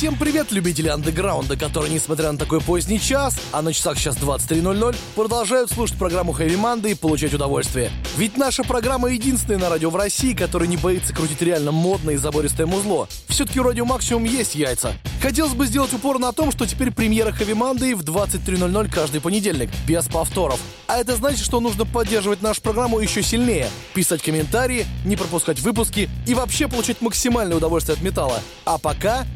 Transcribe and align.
Всем 0.00 0.16
привет, 0.16 0.50
любители 0.50 0.88
андеграунда, 0.88 1.58
которые, 1.58 1.92
несмотря 1.92 2.32
на 2.32 2.38
такой 2.38 2.62
поздний 2.62 2.98
час, 2.98 3.38
а 3.52 3.60
на 3.60 3.70
часах 3.74 3.98
сейчас 3.98 4.16
23.00, 4.16 4.96
продолжают 5.14 5.70
слушать 5.70 5.98
программу 5.98 6.32
Heavy 6.32 6.58
Monday 6.58 6.92
и 6.92 6.94
получать 6.94 7.34
удовольствие. 7.34 7.90
Ведь 8.16 8.38
наша 8.38 8.62
программа 8.62 9.10
единственная 9.10 9.58
на 9.58 9.68
радио 9.68 9.90
в 9.90 9.96
России, 9.96 10.32
которая 10.32 10.70
не 10.70 10.78
боится 10.78 11.14
крутить 11.14 11.42
реально 11.42 11.70
модное 11.70 12.14
и 12.14 12.16
забористое 12.16 12.66
музло. 12.66 13.08
Все-таки 13.28 13.60
у 13.60 13.62
радио 13.62 13.84
Максимум 13.84 14.24
есть 14.24 14.54
яйца. 14.54 14.94
Хотелось 15.20 15.52
бы 15.52 15.66
сделать 15.66 15.92
упор 15.92 16.18
на 16.18 16.32
том, 16.32 16.50
что 16.50 16.66
теперь 16.66 16.92
премьера 16.92 17.28
Heavy 17.30 17.52
Monday 17.52 17.94
в 17.94 18.02
23.00 18.02 18.90
каждый 18.90 19.20
понедельник, 19.20 19.68
без 19.86 20.06
повторов. 20.06 20.60
А 20.86 20.96
это 20.96 21.14
значит, 21.14 21.44
что 21.44 21.60
нужно 21.60 21.84
поддерживать 21.84 22.40
нашу 22.40 22.62
программу 22.62 23.00
еще 23.00 23.22
сильнее, 23.22 23.68
писать 23.92 24.22
комментарии, 24.22 24.86
не 25.04 25.16
пропускать 25.16 25.60
выпуски 25.60 26.08
и 26.26 26.32
вообще 26.32 26.68
получать 26.68 27.02
максимальное 27.02 27.58
удовольствие 27.58 27.96
от 27.96 28.02
металла. 28.02 28.40
А 28.64 28.78
пока 28.78 29.26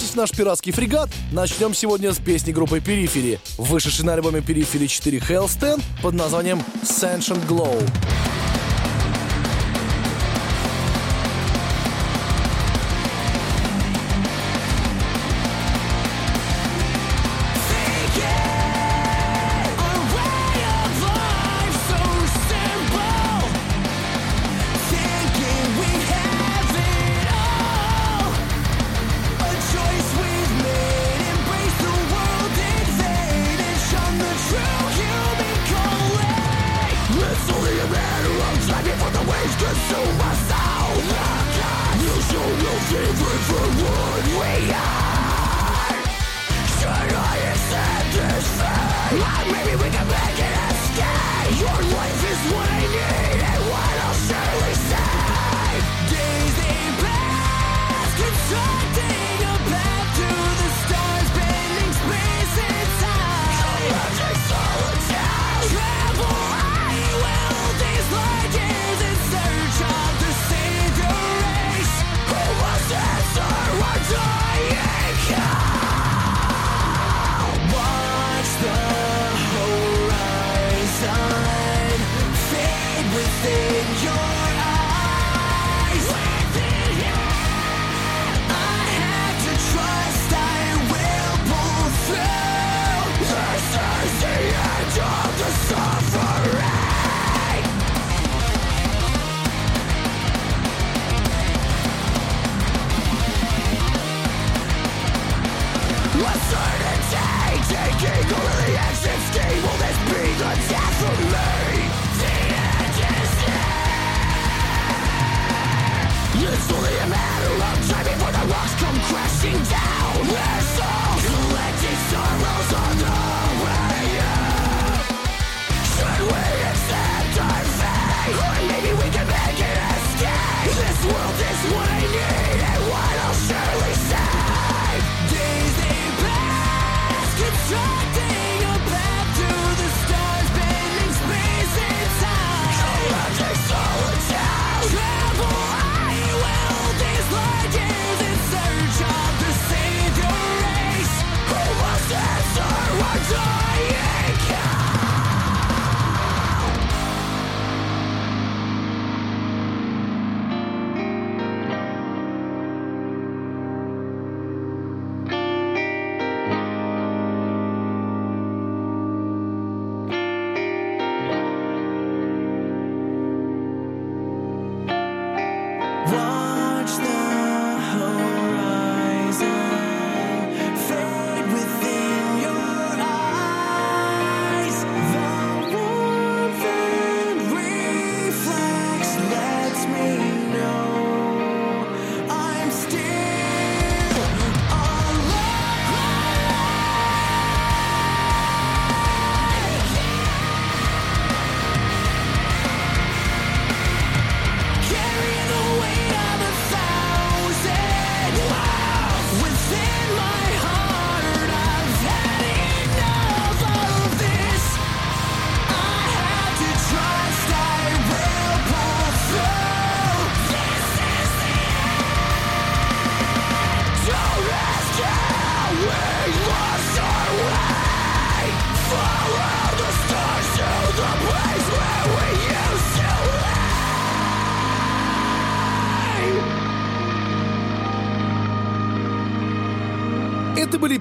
загружайтесь 0.00 0.10
в 0.10 0.16
наш 0.16 0.30
пиратский 0.30 0.72
фрегат. 0.72 1.10
Начнем 1.32 1.74
сегодня 1.74 2.12
с 2.12 2.18
песни 2.18 2.52
группы 2.52 2.80
Перифери, 2.80 3.38
вышедшей 3.58 4.04
на 4.04 4.14
альбоме 4.14 4.40
Перифери 4.40 4.86
4 4.86 5.18
Hellstand 5.18 5.82
под 6.02 6.14
названием 6.14 6.62
Sentient 6.82 7.46
Glow. 7.46 8.39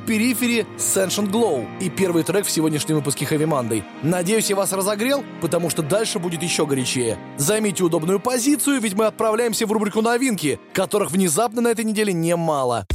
Перифери 0.10 0.66
Sentient 0.76 1.30
Glow 1.30 1.68
и 1.80 1.88
первый 1.88 2.24
трек 2.24 2.44
в 2.44 2.50
сегодняшнем 2.50 2.96
выпуске 2.96 3.26
Heavy 3.26 3.46
Monday. 3.46 3.84
Надеюсь, 4.02 4.50
я 4.50 4.56
вас 4.56 4.74
разогрел, 4.74 5.24
потому 5.40 5.70
что 5.70 5.84
дальше 5.84 6.18
будет 6.18 6.42
еще 6.42 6.66
горячее. 6.66 7.20
Займите 7.38 7.84
удобную 7.84 8.20
позицию, 8.20 8.82
ведь 8.82 8.96
мы 8.96 9.06
отправляемся 9.06 9.68
в 9.68 9.72
рубрику 9.72 10.02
новинки, 10.02 10.60
которых 10.74 11.12
внезапно 11.12 11.62
на 11.62 11.68
этой 11.68 11.86
неделе 11.86 12.12
немало. 12.12 12.88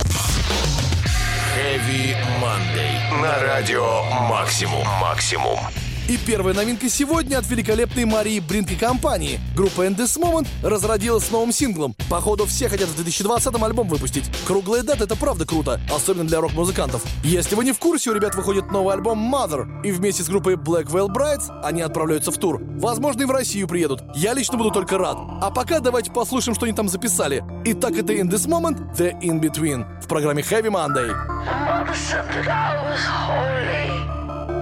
Heavy 1.57 2.17
Monday. 2.43 3.23
На 3.23 3.39
радио 3.45 4.03
«Максимум». 4.29 4.85
«Максимум». 5.01 5.61
И 6.07 6.19
первая 6.19 6.55
новинка 6.55 6.91
сегодня 6.91 7.39
от 7.39 7.49
великолепной 7.49 8.05
Марии 8.05 8.39
Бринк 8.39 8.71
и 8.71 8.77
компании. 8.77 9.41
Группа 9.57 9.87
In 9.87 9.97
This 9.97 10.21
Moment 10.21 10.47
разродилась 10.63 11.31
новым 11.31 11.51
синглом. 11.51 11.95
Походу, 12.11 12.45
все 12.45 12.69
хотят 12.69 12.91
в 12.91 13.01
2020-м 13.01 13.65
альбом 13.65 13.89
выпустить. 13.89 14.31
Круглая 14.47 14.83
дата— 14.83 15.05
это 15.05 15.17
правда 15.17 15.47
круто, 15.47 15.81
особенно 15.91 16.29
для 16.29 16.43
рок-музыкантов. 16.43 17.03
Если 17.25 17.55
вы 17.55 17.65
не 17.65 17.73
в 17.73 17.79
курсе, 17.79 18.11
у 18.11 18.15
ребят 18.15 18.35
выходит 18.35 18.71
новый 18.71 18.93
альбом 18.93 19.35
Mother, 19.35 19.83
и 19.83 19.93
вместе 19.93 20.23
с 20.23 20.29
группой 20.29 20.57
Black 20.57 20.89
Veil 20.89 21.09
Brides 21.09 21.49
они 21.63 21.81
отправляются 21.81 22.31
в 22.31 22.37
тур. 22.37 22.61
Возможно, 22.63 23.23
и 23.23 23.25
в 23.25 23.31
Россию 23.31 23.67
приедут. 23.67 24.03
Я 24.15 24.35
лично 24.35 24.59
буду 24.59 24.71
только 24.71 24.99
рад. 24.99 25.17
А 25.41 25.51
пока 25.51 25.81
давайте 25.81 26.11
послушаем, 26.11 26.55
что 26.55 26.67
они 26.67 26.75
там 26.75 26.91
записали. 26.91 27.43
Итак, 27.65 27.93
это 27.93 28.13
In 28.13 28.29
This 28.29 28.47
Moment, 28.47 28.95
The 28.95 29.19
In 29.23 29.41
Between 29.41 29.87
в 30.03 30.07
программе 30.07 30.43
Heavy 30.43 30.71
Monday. 30.71 31.15
Mother 31.47 31.95
said. 31.95 34.14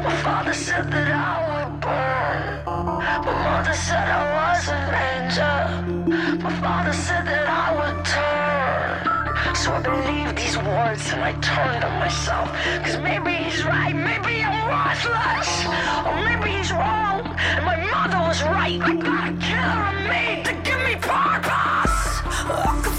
My 0.03 0.17
father 0.17 0.53
said 0.53 0.91
that 0.91 1.13
I 1.13 1.35
would 1.47 1.81
burn. 1.81 2.65
My 2.67 3.21
mother 3.23 3.73
said 3.73 4.09
I 4.09 4.23
was 4.35 4.69
an 4.69 4.95
angel. 5.15 6.39
My 6.43 6.53
father 6.61 6.93
said 6.93 7.25
that 7.25 7.47
I 7.47 7.69
would 7.79 8.05
turn. 8.05 9.55
So 9.55 9.73
I 9.73 9.81
believed 9.81 10.37
these 10.37 10.59
words 10.59 11.13
and 11.13 11.23
I 11.23 11.33
turned 11.41 11.85
on 11.85 12.01
myself. 12.01 12.51
Cause 12.85 12.99
maybe 12.99 13.33
he's 13.45 13.65
right, 13.65 13.95
maybe 13.95 14.43
I'm 14.43 14.59
worthless. 14.67 15.51
Or 16.07 16.17
maybe 16.29 16.51
he's 16.59 16.73
wrong. 16.73 17.21
And 17.39 17.65
my 17.65 17.77
mother 17.95 18.19
was 18.27 18.43
right. 18.43 18.81
I 18.83 18.95
got 18.97 19.29
a 19.29 19.35
killer 19.39 19.83
in 19.93 19.99
me 20.11 20.43
to 20.43 20.53
give 20.67 20.83
me 20.83 20.95
purpose. 20.97 22.03
Oh, 22.51 22.65
I 22.67 22.92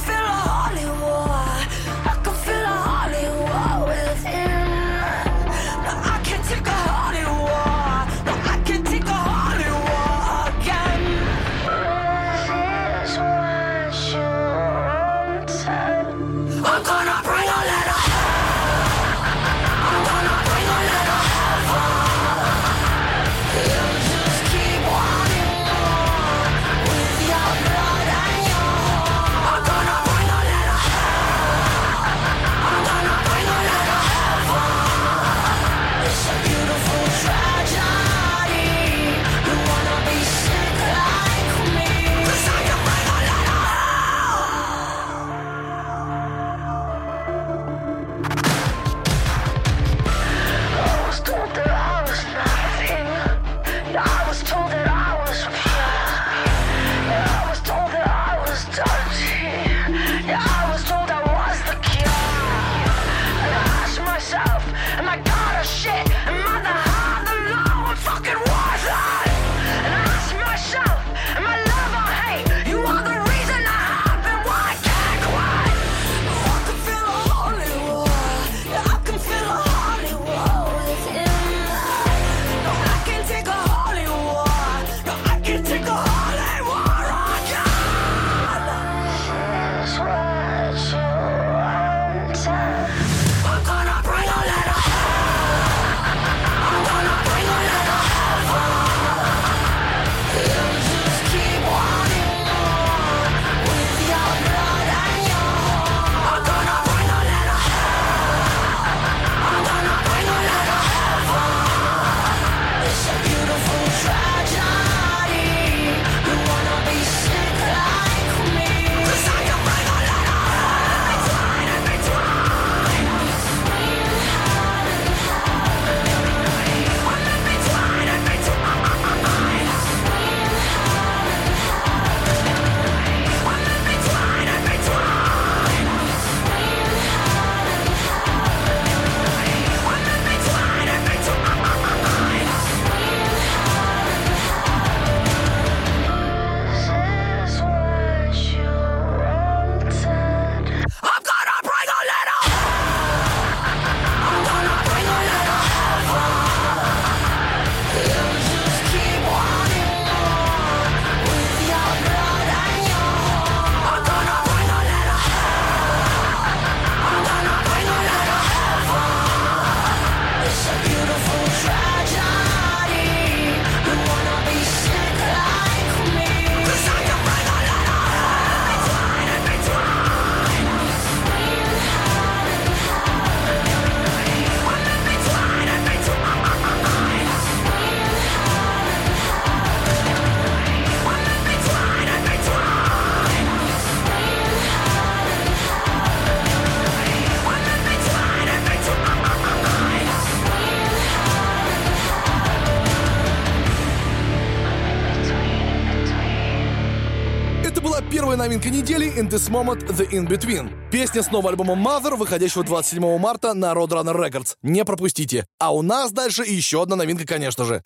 This 209.33 209.49
Moment 209.49 209.87
The 209.87 210.07
In 210.11 210.27
Between. 210.27 210.69
Песня 210.91 211.23
с 211.23 211.31
нового 211.31 211.49
альбома 211.49 211.73
Mother, 211.73 212.15
выходящего 212.15 212.63
27 212.63 213.17
марта 213.17 213.55
на 213.55 213.71
Roadrunner 213.73 214.15
Records. 214.15 214.57
Не 214.61 214.85
пропустите. 214.85 215.47
А 215.57 215.73
у 215.73 215.81
нас 215.81 216.11
дальше 216.11 216.43
еще 216.43 216.83
одна 216.83 216.95
новинка, 216.95 217.25
конечно 217.25 217.65
же. 217.65 217.81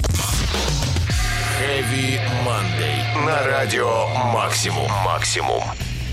Heavy 1.61 2.19
Monday. 2.45 3.25
На 3.25 3.45
радио 3.45 4.09
«Максимум». 4.33 4.91
«Максимум». 5.05 5.63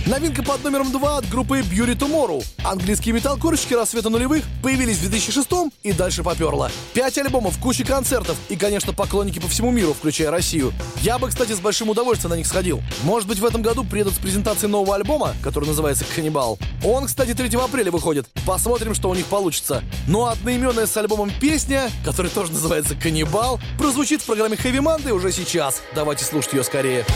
Новинка 0.06 0.42
под 0.42 0.62
номером 0.62 0.92
2 0.92 1.16
от 1.16 1.28
группы 1.30 1.61
Beauty 1.61 1.96
Tomorrow. 1.96 2.44
Английские 2.62 3.14
металл-корщики 3.14 3.73
рассвета 3.73 4.11
нулевых 4.11 4.44
появились 4.62 4.99
в 4.99 5.08
2006 5.08 5.49
и 5.82 5.92
дальше 5.92 6.23
поперло. 6.23 6.70
Пять 6.92 7.16
альбомов, 7.16 7.56
куча 7.58 7.84
концертов 7.84 8.37
и, 8.50 8.56
конечно, 8.56 8.92
поклонники 8.92 9.38
по 9.38 9.49
всему 9.49 9.70
миру, 9.70 9.94
включая 9.94 10.30
Россию. 10.30 10.75
Я 11.00 11.18
бы, 11.18 11.28
кстати, 11.28 11.52
с 11.52 11.58
большим 11.58 11.88
удовольствием 11.88 12.32
на 12.32 12.34
них 12.34 12.46
сходил. 12.46 12.82
Может 13.02 13.26
быть, 13.26 13.38
в 13.38 13.46
этом 13.46 13.62
году 13.62 13.82
приедут 13.82 14.12
с 14.12 14.18
презентацией 14.18 14.70
нового 14.70 14.94
альбома, 14.94 15.34
который 15.42 15.64
называется 15.64 16.04
«Каннибал». 16.14 16.58
Он, 16.84 17.06
кстати, 17.06 17.32
3 17.32 17.56
апреля 17.56 17.90
выходит. 17.90 18.28
Посмотрим, 18.44 18.94
что 18.94 19.08
у 19.08 19.14
них 19.14 19.25
получится. 19.25 19.82
Ну 20.06 20.26
а 20.26 20.32
одноименная 20.32 20.87
с 20.87 20.94
альбомом 20.99 21.32
песня, 21.40 21.90
которая 22.04 22.30
тоже 22.30 22.52
называется 22.52 22.94
«Каннибал», 22.94 23.58
прозвучит 23.78 24.20
в 24.20 24.26
программе 24.26 24.56
Heavy 24.56 24.80
Monday 24.80 25.12
уже 25.12 25.32
сейчас. 25.32 25.80
Давайте 25.94 26.26
слушать 26.26 26.52
ее 26.52 26.62
скорее. 26.62 27.06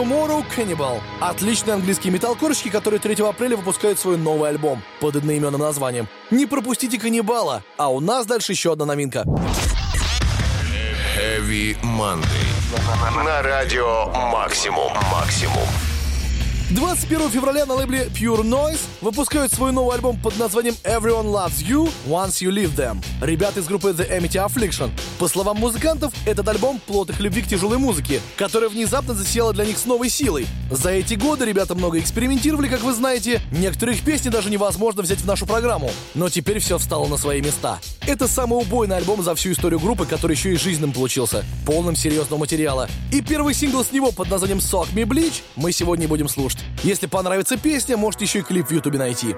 Tomorrow 0.00 0.42
Cannibal. 0.56 0.98
Отличные 1.20 1.74
английские 1.74 2.10
металлкорщики, 2.10 2.70
которые 2.70 2.98
3 3.00 3.22
апреля 3.22 3.58
выпускают 3.58 3.98
свой 3.98 4.16
новый 4.16 4.48
альбом 4.48 4.82
под 4.98 5.16
одноименным 5.16 5.60
названием. 5.60 6.08
Не 6.30 6.46
пропустите 6.46 6.98
Каннибала, 6.98 7.62
а 7.76 7.92
у 7.92 8.00
нас 8.00 8.24
дальше 8.24 8.52
еще 8.52 8.72
одна 8.72 8.86
новинка. 8.86 9.24
Heavy 11.18 11.76
Monday. 11.82 12.24
На 13.26 13.42
радио 13.42 14.06
«Максимум». 14.32 14.90
«Максимум». 15.12 15.68
21 16.70 17.30
февраля 17.30 17.66
на 17.66 17.74
лейбле 17.74 18.08
Pure 18.14 18.44
Noise 18.44 18.78
выпускают 19.00 19.52
свой 19.52 19.72
новый 19.72 19.96
альбом 19.96 20.16
под 20.16 20.38
названием 20.38 20.76
Everyone 20.84 21.26
Loves 21.26 21.66
You 21.66 21.90
Once 22.06 22.40
You 22.42 22.52
Leave 22.52 22.76
Them. 22.76 23.04
Ребята 23.20 23.58
из 23.58 23.66
группы 23.66 23.90
The 23.90 24.08
Amity 24.08 24.46
Affliction. 24.46 24.88
По 25.18 25.26
словам 25.26 25.56
музыкантов, 25.56 26.12
этот 26.26 26.48
альбом— 26.48 26.80
плод 26.86 27.10
их 27.10 27.18
любви 27.18 27.42
к 27.42 27.48
тяжелой 27.48 27.78
музыке, 27.78 28.20
которая 28.36 28.70
внезапно 28.70 29.14
засела 29.14 29.52
для 29.52 29.64
них 29.64 29.78
с 29.78 29.84
новой 29.84 30.08
силой. 30.08 30.46
За 30.70 30.90
эти 30.90 31.14
годы 31.14 31.44
ребята 31.44 31.74
много 31.74 31.98
экспериментировали, 31.98 32.68
как 32.68 32.82
вы 32.82 32.92
знаете. 32.92 33.40
Некоторые 33.50 33.96
их 33.96 34.04
песни 34.04 34.28
даже 34.28 34.48
невозможно 34.48 35.02
взять 35.02 35.18
в 35.18 35.26
нашу 35.26 35.46
программу. 35.46 35.90
Но 36.14 36.28
теперь 36.28 36.60
все 36.60 36.78
встало 36.78 37.08
на 37.08 37.16
свои 37.16 37.40
места. 37.40 37.80
Это 38.06 38.28
самый 38.28 38.60
убойный 38.60 38.96
альбом 38.96 39.24
за 39.24 39.34
всю 39.34 39.50
историю 39.50 39.80
группы, 39.80 40.06
который 40.06 40.36
еще 40.36 40.52
и 40.52 40.56
жизненным 40.56 40.92
получился. 40.92 41.44
Полным 41.66 41.96
серьезного 41.96 42.38
материала. 42.38 42.88
И 43.10 43.22
первый 43.22 43.54
сингл 43.54 43.84
с 43.84 43.90
него 43.90 44.12
под 44.12 44.30
названием 44.30 44.58
Sock 44.58 44.94
Me 44.94 45.02
Bleach 45.02 45.42
мы 45.56 45.72
сегодня 45.72 46.06
будем 46.06 46.28
слушать. 46.28 46.59
Если 46.82 47.06
понравится 47.06 47.56
песня, 47.56 47.96
можете 47.96 48.24
еще 48.24 48.40
и 48.40 48.42
клип 48.42 48.68
в 48.68 48.72
ютубе 48.72 48.98
найти. 48.98 49.34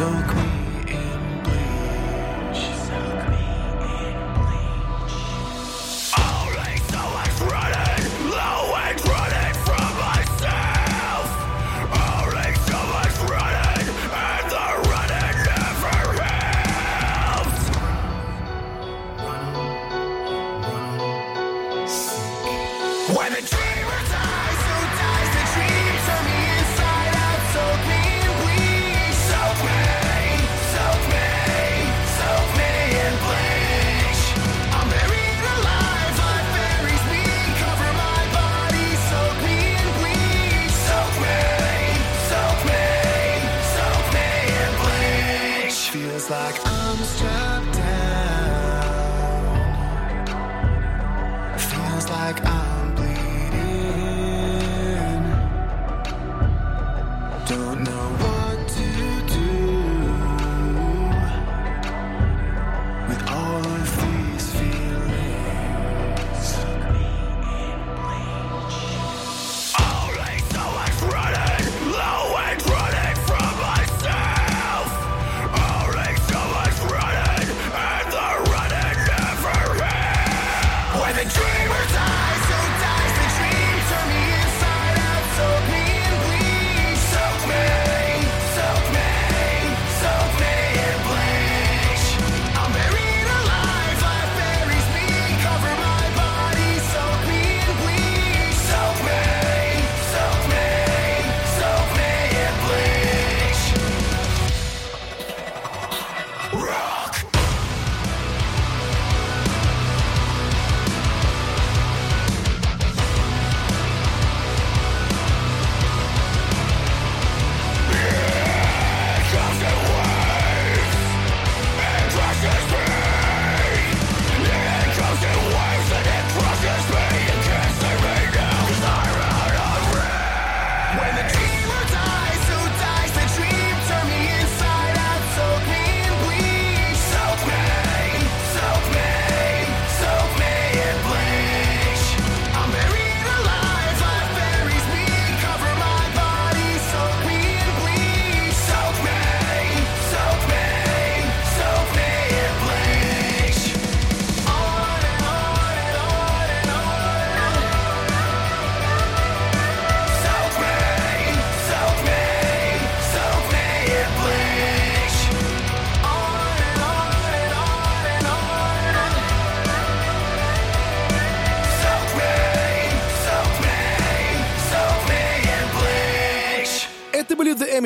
so 0.00 0.06
clean. 0.28 0.69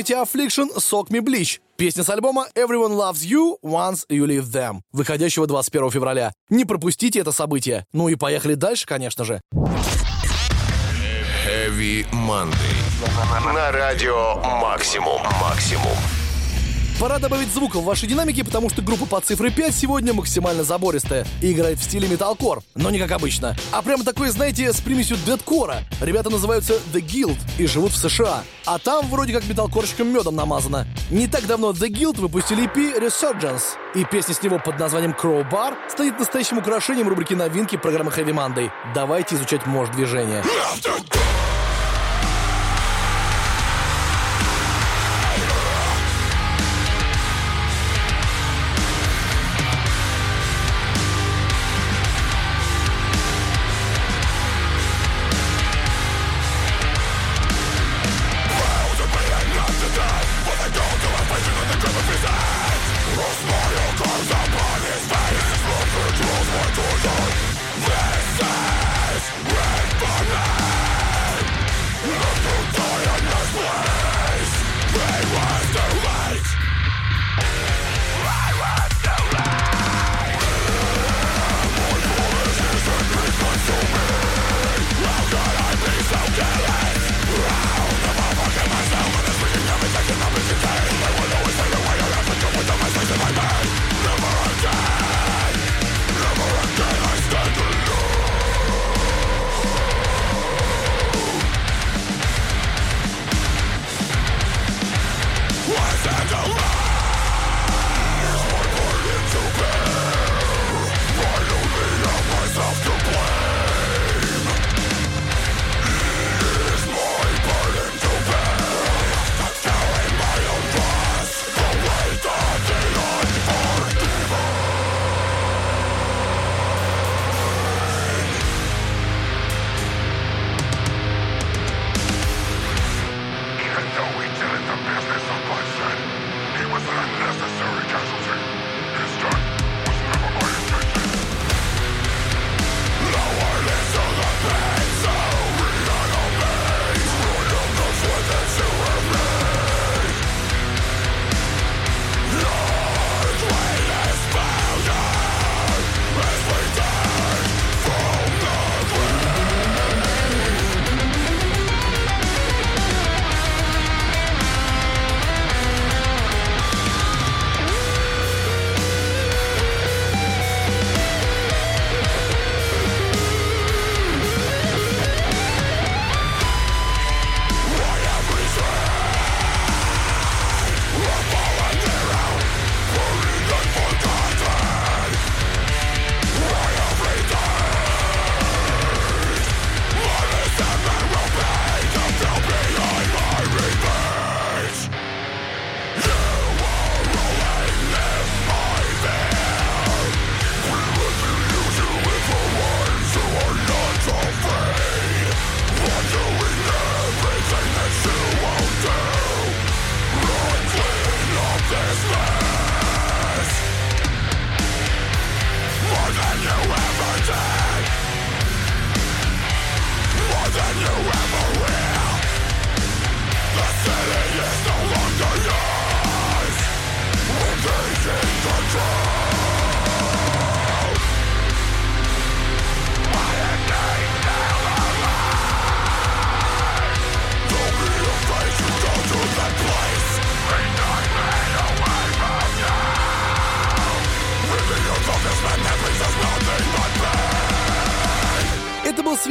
Amity 0.05 0.23
Affliction 0.23 0.69
Sock 0.77 1.09
Me 1.09 1.21
Bleach. 1.21 1.61
Песня 1.77 2.05
с 2.05 2.11
альбома 2.11 2.47
Everyone 2.55 2.93
Loves 2.93 3.25
You 3.25 3.57
Once 3.63 4.01
You 4.11 4.27
Leave 4.27 4.51
Them, 4.53 4.81
выходящего 4.93 5.47
21 5.47 5.91
февраля. 5.91 6.33
Не 6.51 6.67
пропустите 6.67 7.21
это 7.21 7.33
событие. 7.33 7.87
Ну 7.93 8.09
и 8.09 8.15
поехали 8.15 8.55
дальше, 8.55 8.87
конечно 8.87 9.25
же. 9.25 9.41
Heavy 11.47 12.07
Monday. 12.13 13.55
На 13.55 13.73
радио 13.73 14.37
Максимум. 14.61 15.23
Максимум. 15.41 16.24
Пора 17.01 17.19
добавить 17.19 17.53
звука 17.53 17.81
в 17.81 17.85
ваши 17.85 18.07
динамики, 18.07 18.43
потому 18.43 18.71
что 18.71 18.81
группа 18.81 19.05
под 19.05 19.25
цифрой 19.25 19.51
5 19.51 19.75
сегодня 19.75 20.15
максимально 20.15 20.63
забористая 20.63 21.27
и 21.43 21.53
играет 21.53 21.79
в 21.79 21.83
стиле 21.83 22.07
металкор, 22.09 22.63
но 22.77 22.91
не 22.91 22.99
как 22.99 23.11
обычно, 23.11 23.57
а 23.73 23.83
прямо 23.83 24.05
такой, 24.05 24.29
знаете, 24.29 24.73
с 24.73 24.81
примесью 24.81 25.17
дедкора. 25.27 25.79
Ребята 26.01 26.31
называются 26.31 26.75
The 26.93 27.05
Guild 27.05 27.37
и 27.59 27.67
живут 27.67 27.93
в 27.93 27.97
США, 27.97 28.45
а 28.65 28.79
там 28.79 29.09
вроде 29.09 29.33
как 29.33 29.47
металкорщиком 29.47 30.09
медом 30.09 30.37
намазано. 30.37 30.87
Не 31.11 31.27
так 31.27 31.47
давно 31.47 31.71
The 31.71 31.89
Guild 31.89 32.21
выпустили 32.21 32.65
EP 32.65 33.01
Resurgence, 33.01 33.77
и 33.95 34.05
песня 34.05 34.35
с 34.35 34.43
него 34.43 34.61
под 34.65 34.79
названием 34.79 35.17
Crowbar 35.21 35.75
станет 35.91 36.19
настоящим 36.19 36.59
украшением 36.59 37.09
рубрики 37.09 37.35
новинки 37.35 37.77
программы 37.77 38.13
Heavy 38.13 38.33
Monday. 38.33 38.71
Давайте 38.95 39.35
изучать 39.35 39.67
мощь 39.67 39.91
движения. 39.91 40.45
Soak 40.81 41.24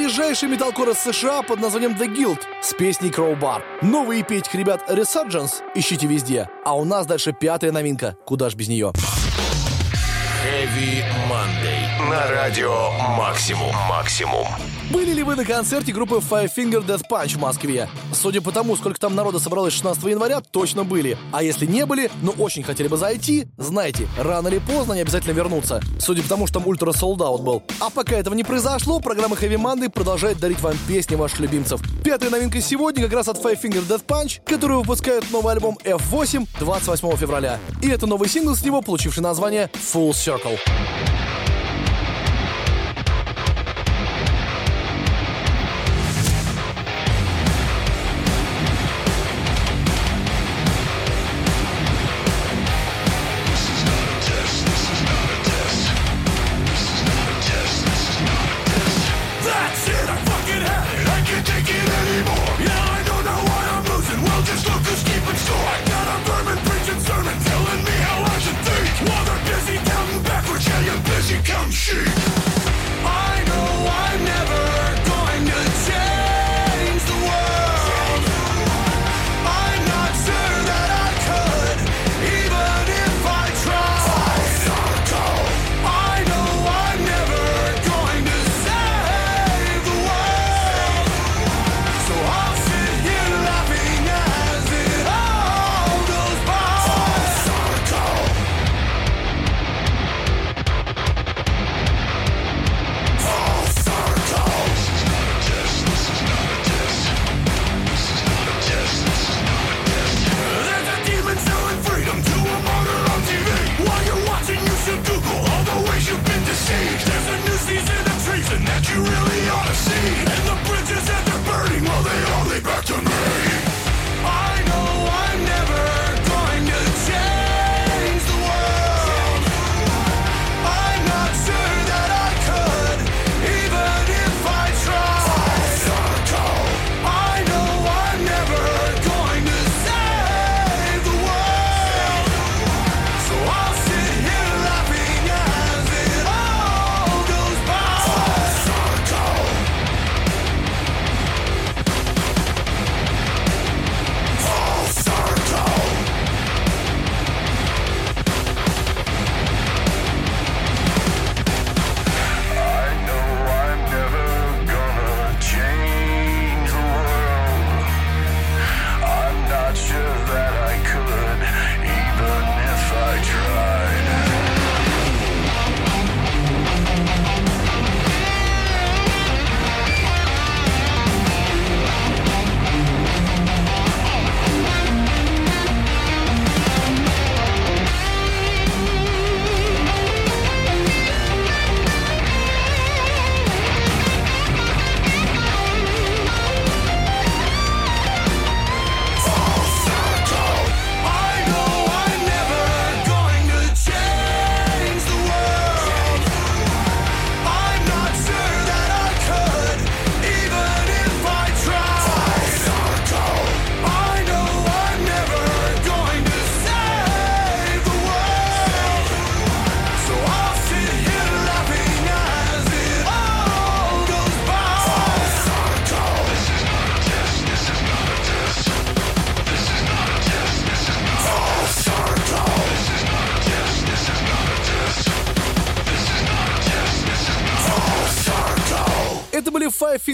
свежайший 0.04 0.50
металкор 0.50 0.89
из 0.89 0.98
США 0.98 1.44
под 1.44 1.62
названием 1.62 1.94
The 1.94 2.13
Guild 2.13 2.42
с 2.62 2.74
песней 2.74 3.10
Crowbar. 3.10 3.62
Новый 3.82 4.20
EP 4.20 4.38
этих 4.38 4.54
ребят 4.54 4.84
Resurgence 4.89 5.62
ищите 5.76 6.08
везде. 6.08 6.50
А 6.66 6.76
у 6.76 6.84
нас 6.84 7.06
дальше 7.06 7.32
пятая 7.32 7.72
новинка. 7.72 8.18
Куда 8.26 8.50
ж 8.50 8.56
без 8.56 8.68
нее? 8.68 8.92
Heavy 10.44 11.06
Monday. 11.30 11.83
На 12.10 12.28
радио 12.28 12.92
Максимум. 13.18 13.74
Максимум. 13.88 14.46
Были 14.92 15.13
ли 15.13 15.24
вы 15.24 15.36
на 15.36 15.46
концерте 15.46 15.94
группы 15.94 16.16
Five 16.16 16.50
Finger 16.56 16.86
Death 16.86 17.04
Punch 17.10 17.38
в 17.38 17.39
Москве? 17.39 17.88
Судя 18.12 18.42
по 18.42 18.52
тому, 18.52 18.76
сколько 18.76 19.00
там 19.00 19.16
народа 19.16 19.39
собралось 19.39 19.74
16 19.74 20.04
января, 20.04 20.42
точно 20.42 20.84
были. 20.84 21.18
А 21.32 21.42
если 21.42 21.66
не 21.66 21.86
были, 21.86 22.12
но 22.22 22.32
очень 22.32 22.63
хотели 22.63 22.89
бы 22.89 22.98
зайти, 22.98 23.48
знайте, 23.58 24.08
рано 24.18 24.50
или 24.50 24.60
поздно 24.60 24.94
они 24.94 25.02
обязательно 25.02 25.32
вернутся. 25.32 25.82
Судя 26.00 26.24
по 26.24 26.30
тому, 26.30 26.46
что 26.48 26.60
там 26.60 26.68
ультра 26.68 26.92
солдат 26.92 27.39
был. 27.42 27.63
А 27.80 27.89
пока 27.89 28.16
этого 28.18 28.34
не 28.34 28.44
произошло, 28.44 29.00
программа 29.00 29.36
Heavy 29.36 29.56
Monday 29.56 29.89
продолжает 29.89 30.39
дарить 30.39 30.60
вам 30.60 30.76
песни 30.88 31.16
ваших 31.16 31.39
любимцев. 31.39 31.82
Пятая 32.04 32.30
новинка 32.30 32.60
сегодня 32.60 33.04
как 33.04 33.13
раз 33.13 33.30
от 33.30 33.38
Five 33.38 33.62
Finger 33.62 33.88
Death 33.88 34.06
Punch, 34.06 34.42
которые 34.46 34.80
выпускают 34.80 35.32
новый 35.32 35.54
альбом 35.54 35.78
F8 35.84 36.48
28 36.60 37.16
февраля. 37.18 37.60
И 37.82 37.88
это 37.88 38.08
новый 38.08 38.28
сингл 38.28 38.56
с 38.56 38.63
него, 38.63 38.82
получивший 38.82 39.22
название 39.22 39.70
Full 39.74 40.12
Circle. 40.12 40.60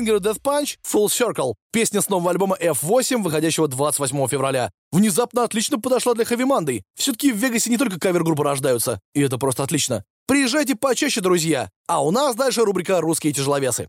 Finger 0.09 0.19
Death 0.19 0.41
Punch 0.41 0.77
Full 0.91 1.07
Circle. 1.07 1.53
Песня 1.71 2.01
с 2.01 2.09
нового 2.09 2.31
альбома 2.31 2.57
F8, 2.59 3.21
выходящего 3.21 3.67
28 3.67 4.27
февраля. 4.27 4.71
Внезапно 4.91 5.43
отлично 5.43 5.79
подошла 5.79 6.15
для 6.15 6.23
Heavy 6.23 6.47
Monday. 6.47 6.81
Все-таки 6.95 7.31
в 7.31 7.37
Вегасе 7.37 7.69
не 7.69 7.77
только 7.77 7.99
кавер-группы 7.99 8.43
рождаются. 8.43 8.99
И 9.13 9.21
это 9.21 9.37
просто 9.37 9.63
отлично. 9.63 10.03
Приезжайте 10.27 10.75
почаще, 10.75 11.21
друзья. 11.21 11.69
А 11.87 12.03
у 12.03 12.11
нас 12.11 12.35
дальше 12.35 12.63
рубрика 12.63 13.01
«Русские 13.01 13.33
тяжеловесы». 13.33 13.87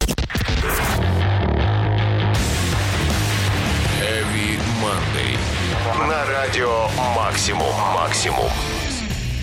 Heavy 4.00 4.58
Monday. 4.82 5.38
На 6.06 6.26
радио 6.26 6.88
Максимум. 7.16 7.72
Максимум. 7.94 8.50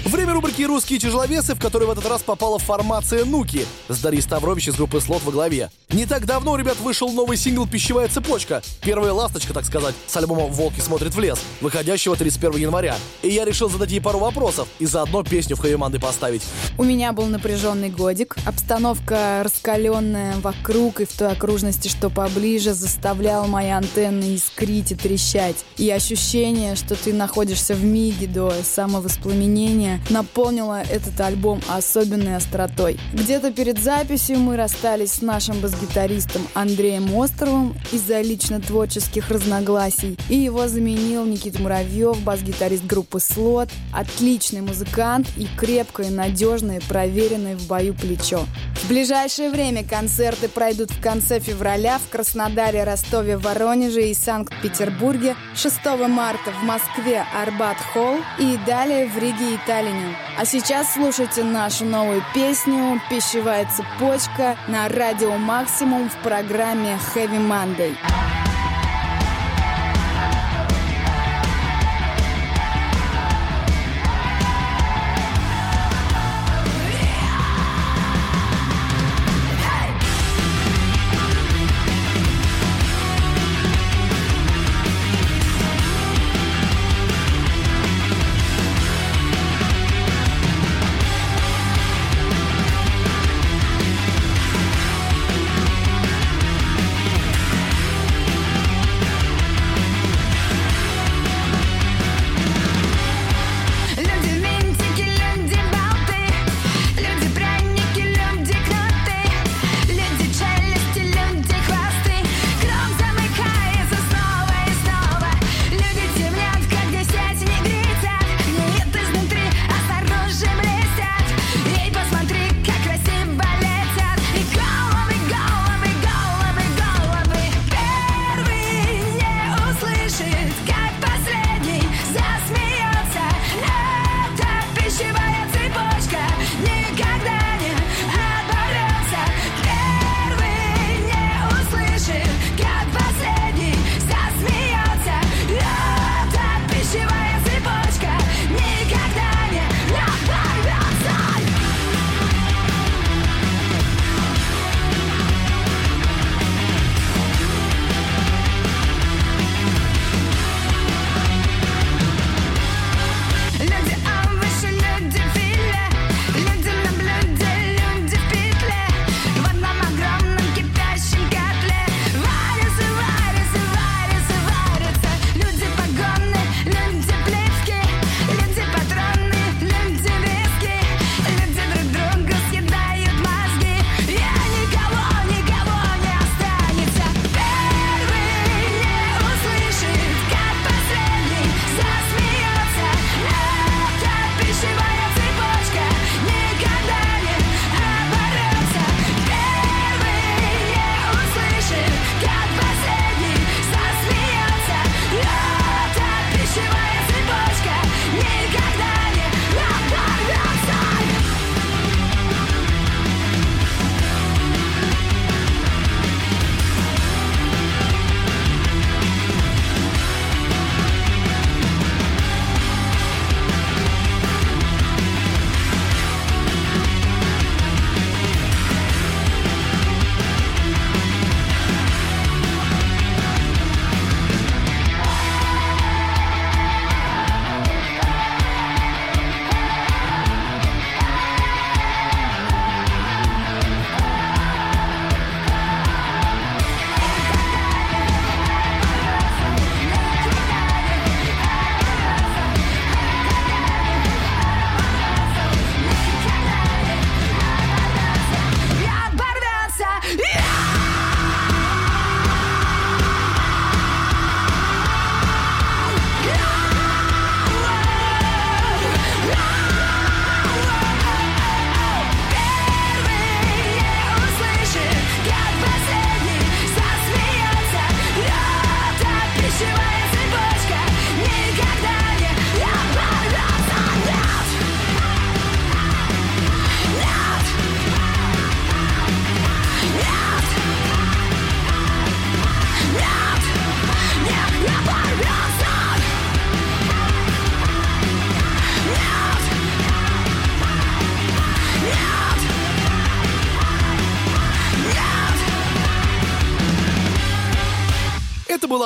Время 0.08 0.34
рубрики 0.34 0.62
«Русские 0.62 1.00
тяжеловесы», 1.00 1.54
в 1.54 1.60
которой 1.60 1.84
в 1.84 1.92
этот 1.92 2.06
раз 2.08 2.22
попала 2.24 2.58
формация 2.60 3.26
«Нуки» 3.26 3.66
с 3.90 4.00
Дарьей 4.00 4.22
Ставрович 4.22 4.70
из 4.70 4.76
группы 4.76 5.02
«Слот» 5.02 5.22
во 5.24 5.34
главе. 5.34 5.70
Не 5.90 6.06
так 6.06 6.26
давно 6.26 6.54
у 6.54 6.56
ребят 6.56 6.80
вышел 6.80 7.12
новый 7.12 7.36
сингл 7.36 7.68
«Пищевая 7.68 8.08
цепочка», 8.08 8.62
первая 8.82 9.12
ласточка, 9.12 9.54
так 9.54 9.66
сказать, 9.66 9.96
с 10.08 10.16
альбома 10.16 10.46
«Волки 10.46 10.80
смотрят 10.80 11.14
в 11.14 11.20
лес», 11.20 11.40
выходящего 11.60 12.16
31 12.16 12.58
января. 12.62 12.96
И 13.22 13.28
я 13.28 13.44
решил 13.44 13.70
задать 13.70 13.92
ей 13.92 14.00
пару 14.00 14.20
вопросов 14.20 14.70
и 14.80 14.86
заодно 14.86 15.24
песню 15.24 15.58
в 15.58 15.60
хэви 15.60 15.78
поставить. 16.00 16.44
У 16.78 16.84
меня 16.84 17.12
был 17.12 17.26
напряженный 17.26 17.90
годик. 17.90 18.38
Обстановка 18.46 19.42
раскаленная 19.44 20.36
вокруг 20.38 21.02
и 21.02 21.06
в 21.06 21.12
той 21.12 21.34
окружности, 21.34 21.90
что 21.90 22.10
поближе, 22.10 22.74
заставляла 22.74 23.46
мои 23.46 23.70
антенны 23.70 24.36
искрить 24.36 24.94
и 24.94 24.96
трещать. 24.96 25.58
И 25.76 25.90
ощущение, 25.90 26.78
что 26.78 26.96
ты 26.96 27.12
находишься 27.12 27.76
в 27.76 27.84
миге 27.84 28.28
до 28.28 28.54
самовоспламенения, 28.64 29.97
наполнила 30.10 30.82
этот 30.82 31.20
альбом 31.22 31.62
особенной 31.68 32.36
остротой. 32.36 33.00
Где-то 33.14 33.52
перед 33.52 33.80
записью 33.80 34.40
мы 34.40 34.58
расстались 34.58 35.14
с 35.14 35.22
нашим 35.22 35.60
бас-гитаристом 35.60 36.48
Андреем 36.54 37.16
Островым 37.16 37.76
из-за 37.92 38.22
лично 38.22 38.60
творческих 38.60 39.30
разногласий, 39.30 40.18
и 40.30 40.36
его 40.36 40.68
заменил 40.68 41.26
Никита 41.26 41.62
Муравьев, 41.62 42.20
бас-гитарист 42.22 42.86
группы 42.86 43.20
«Слот», 43.20 43.70
отличный 43.94 44.62
музыкант 44.62 45.28
и 45.38 45.48
крепкое, 45.58 46.10
надежное, 46.10 46.82
проверенное 46.88 47.56
в 47.58 47.68
бою 47.68 47.94
плечо. 47.94 48.46
В 48.76 48.90
ближайшее 48.90 49.50
время 49.50 49.84
концерты 49.84 50.48
пройдут 50.48 50.92
в 50.92 51.02
конце 51.02 51.40
февраля 51.40 52.00
в 52.00 52.10
Краснодаре, 52.10 52.84
Ростове, 52.84 53.38
Воронеже 53.38 54.10
и 54.10 54.14
Санкт-Петербурге, 54.14 55.36
6 55.56 55.76
марта 56.08 56.52
в 56.52 56.64
Москве 56.64 57.26
Арбат-Холл 57.36 58.20
и 58.40 58.58
далее 58.66 59.08
в 59.08 59.18
Риге 59.18 59.56
и 59.56 59.60
Таллине. 59.88 60.16
А 60.38 60.46
сейчас 60.46 60.94
слушайте 60.94 61.44
нашу 61.44 61.86
новую 61.86 62.24
песню 62.34 63.02
«Пищевая 63.10 63.66
цепочка» 63.66 64.58
на 64.68 64.88
радио 64.88 65.38
«Максимум» 65.38 66.10
в 66.10 66.16
программе 66.18 67.00
«Heavy 67.16 67.40
Monday». 67.40 67.96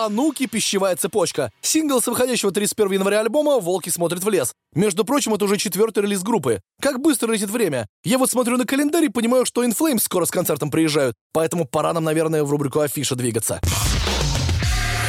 Это 0.01 0.09
была 0.09 0.23
«Нуки. 0.23 0.47
Пищевая 0.47 0.95
цепочка». 0.95 1.51
Сингл 1.61 2.01
с 2.01 2.07
выходящего 2.07 2.51
31 2.51 2.93
января 2.93 3.19
альбома 3.19 3.59
«Волки 3.59 3.89
смотрят 3.89 4.23
в 4.23 4.29
лес». 4.29 4.53
Между 4.73 5.05
прочим, 5.05 5.33
это 5.33 5.45
уже 5.45 5.57
четвертый 5.57 6.03
релиз 6.03 6.23
группы. 6.23 6.61
Как 6.81 6.99
быстро 6.99 7.31
летит 7.31 7.49
время. 7.49 7.87
Я 8.03 8.17
вот 8.17 8.31
смотрю 8.31 8.57
на 8.57 8.65
календарь 8.65 9.05
и 9.05 9.09
понимаю, 9.09 9.45
что 9.45 9.63
In 9.63 9.77
Flames 9.77 9.99
скоро 9.99 10.25
с 10.25 10.31
концертом 10.31 10.71
приезжают. 10.71 11.15
Поэтому 11.33 11.65
пора 11.65 11.93
нам, 11.93 12.03
наверное, 12.03 12.43
в 12.43 12.49
рубрику 12.49 12.79
«Афиша» 12.79 13.15
двигаться. 13.15 13.59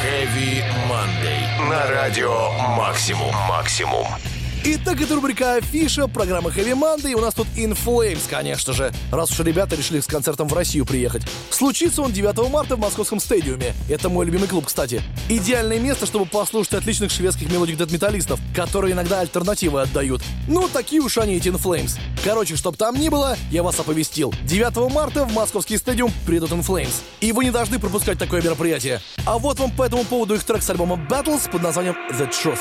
Heavy 0.05 0.62
Monday. 0.90 1.70
На 1.70 1.87
радио 1.87 2.50
Максимум. 2.76 3.33
Максимум. 3.48 4.07
Итак, 4.64 5.01
это 5.01 5.16
рубрика 5.16 5.55
«Афиша», 5.57 6.07
программа 6.07 6.48
Heavy 6.51 6.72
Monday, 6.72 7.11
и 7.11 7.14
у 7.16 7.20
нас 7.20 7.35
тут 7.35 7.48
In 7.57 7.77
Flames, 7.77 8.20
конечно 8.31 8.72
же, 8.72 8.92
раз 9.11 9.33
уж 9.33 9.40
ребята 9.40 9.75
решили 9.75 9.98
с 9.98 10.07
концертом 10.07 10.46
в 10.46 10.55
Россию 10.55 10.87
приехать. 10.87 11.22
Случится 11.51 12.01
он 12.01 12.12
9 12.12 12.48
марта 12.48 12.77
в 12.77 12.79
московском 12.79 13.18
стадиуме. 13.18 13.75
Это 13.88 14.09
мой 14.09 14.25
любимый 14.25 14.46
клуб, 14.46 14.66
кстати. 14.66 15.03
Идеальное 15.29 15.81
место, 15.81 16.07
чтобы 16.07 16.27
послушать 16.27 16.75
отличных 16.75 17.11
шведских 17.11 17.51
melodic 17.51 17.77
death-металлистов, 17.77 18.38
которые 18.55 18.92
иногда 18.92 19.18
альтернативы 19.18 19.83
отдают. 19.83 20.22
Ну, 20.46 20.68
такие 20.72 21.03
уж 21.03 21.18
они, 21.18 21.35
эти 21.35 21.48
In 21.48 21.61
Flames. 21.61 21.98
Короче, 22.22 22.55
чтоб 22.55 22.77
там 22.77 22.94
ни 22.94 23.09
было, 23.09 23.37
я 23.51 23.64
вас 23.64 23.81
оповестил. 23.81 24.33
9 24.44 24.92
марта 24.92 25.25
в 25.25 25.33
московский 25.33 25.77
стадиум 25.77 26.12
придут 26.25 26.53
In 26.53 26.64
Flames. 26.64 26.94
И 27.20 27.33
вы 27.33 27.46
не 27.46 27.51
должны 27.51 27.81
пропускать 27.81 28.16
такое 28.16 28.40
мероприятие. 28.40 29.01
А 29.27 29.38
вот 29.38 29.59
вам 29.59 29.72
по 29.72 29.83
этому 29.83 30.05
поводу 30.05 30.37
их 30.37 30.44
трек 30.44 30.62
с 30.62 30.70
альбома 30.70 31.05
Battles 31.11 31.51
под 31.51 31.62
названием 31.62 31.96
The 32.12 32.31
Truth. 32.31 32.61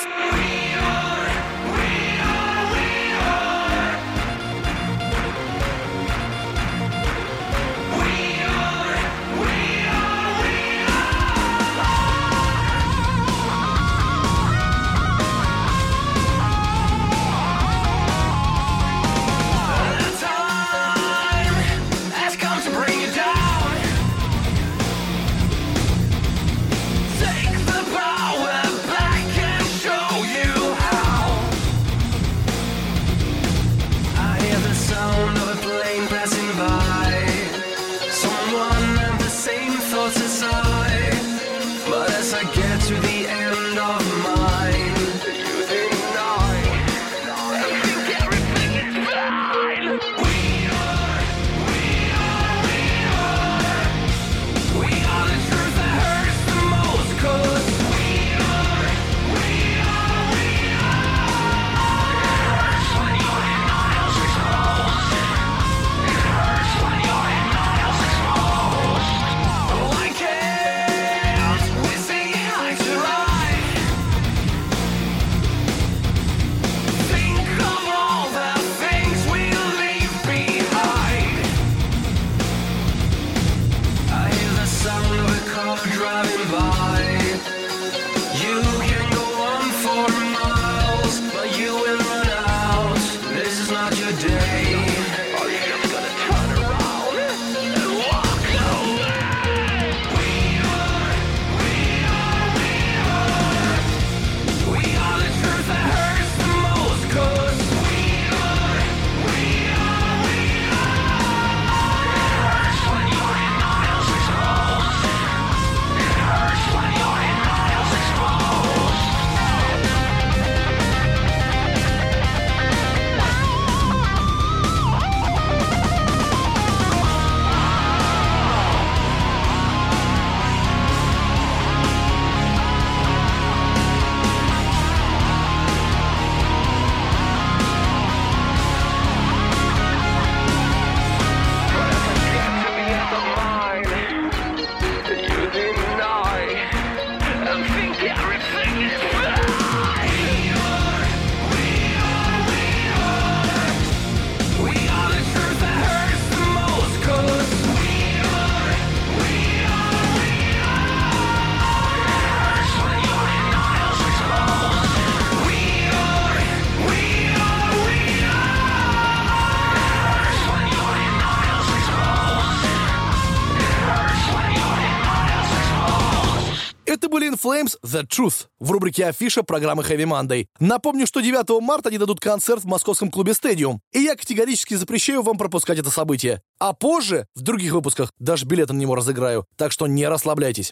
Flames 177.42 177.76
The 177.84 178.04
Truth 178.04 178.48
в 178.60 178.72
рубрике 178.72 179.06
Афиша 179.06 179.42
программы 179.42 179.82
Heavy 179.84 180.06
Monday. 180.06 180.46
Напомню, 180.60 181.08
что 181.08 181.22
9 181.22 181.62
марта 181.62 181.90
они 181.90 181.98
дадут 181.98 182.20
концерт 182.20 182.64
в 182.64 182.68
московском 182.68 183.10
клубе 183.10 183.32
Stadium, 183.32 183.80
и 183.92 184.00
я 184.00 184.16
категорически 184.16 184.76
запрещаю 184.76 185.24
вам 185.24 185.38
пропускать 185.38 185.80
это 185.80 185.90
событие. 185.90 186.42
А 186.60 186.74
позже, 186.74 187.26
в 187.34 187.42
других 187.42 187.74
выпусках, 187.74 188.12
даже 188.20 188.46
билеты 188.46 188.74
на 188.74 188.80
него 188.80 188.94
разыграю, 188.94 189.46
так 189.56 189.72
что 189.72 189.88
не 189.88 190.08
расслабляйтесь. 190.08 190.72